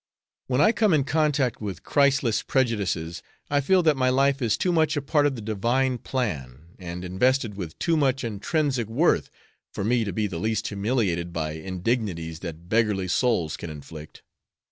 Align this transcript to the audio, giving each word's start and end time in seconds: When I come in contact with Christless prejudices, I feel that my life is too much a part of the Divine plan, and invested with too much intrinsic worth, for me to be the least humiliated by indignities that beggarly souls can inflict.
When 0.47 0.61
I 0.61 0.71
come 0.71 0.95
in 0.95 1.03
contact 1.03 1.61
with 1.61 1.83
Christless 1.83 2.41
prejudices, 2.41 3.21
I 3.51 3.61
feel 3.61 3.83
that 3.83 3.95
my 3.95 4.09
life 4.09 4.41
is 4.41 4.57
too 4.57 4.71
much 4.71 4.97
a 4.97 5.01
part 5.03 5.27
of 5.27 5.35
the 5.35 5.43
Divine 5.43 5.99
plan, 5.99 6.69
and 6.79 7.05
invested 7.05 7.53
with 7.53 7.77
too 7.77 7.95
much 7.95 8.23
intrinsic 8.23 8.87
worth, 8.87 9.29
for 9.71 9.83
me 9.83 10.03
to 10.03 10.11
be 10.11 10.25
the 10.25 10.39
least 10.39 10.67
humiliated 10.69 11.31
by 11.31 11.51
indignities 11.51 12.39
that 12.39 12.67
beggarly 12.67 13.09
souls 13.09 13.55
can 13.55 13.69
inflict. 13.69 14.23